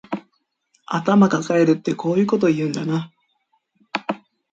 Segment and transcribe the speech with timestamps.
[0.87, 3.11] 頭かかえるってこういうこと言うんだな